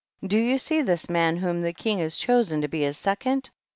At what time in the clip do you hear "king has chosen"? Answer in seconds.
1.73-2.61